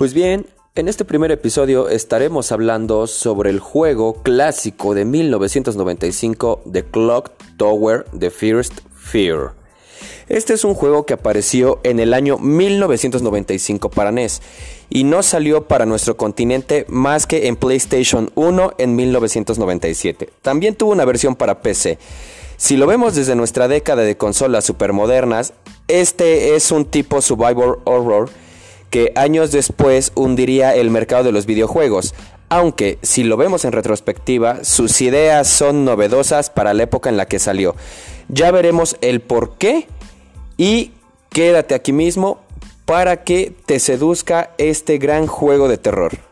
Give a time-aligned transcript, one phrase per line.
[0.00, 6.84] Pues bien, en este primer episodio estaremos hablando sobre el juego clásico de 1995 The
[6.84, 9.52] Clock Tower The First Fear.
[10.30, 14.40] Este es un juego que apareció en el año 1995 para NES
[14.88, 20.30] y no salió para nuestro continente más que en PlayStation 1 en 1997.
[20.40, 21.98] También tuvo una versión para PC.
[22.56, 25.52] Si lo vemos desde nuestra década de consolas supermodernas,
[25.88, 28.30] este es un tipo survival horror
[28.90, 32.14] que años después hundiría el mercado de los videojuegos,
[32.48, 37.26] aunque si lo vemos en retrospectiva, sus ideas son novedosas para la época en la
[37.26, 37.76] que salió.
[38.28, 39.86] Ya veremos el por qué
[40.56, 40.90] y
[41.30, 42.40] quédate aquí mismo
[42.84, 46.29] para que te seduzca este gran juego de terror.